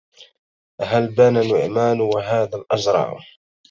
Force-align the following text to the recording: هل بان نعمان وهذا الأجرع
هل 0.89 1.15
بان 1.15 1.33
نعمان 1.51 2.01
وهذا 2.01 2.55
الأجرع 2.57 3.19